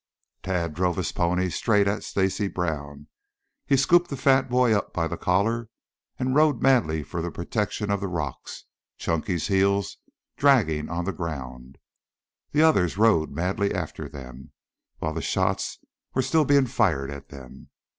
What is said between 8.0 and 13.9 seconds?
the rocks, Chunky's heels dragging on the ground. The others rode madly